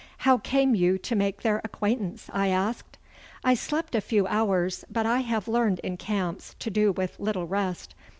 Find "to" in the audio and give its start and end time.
0.97-1.15, 6.57-6.71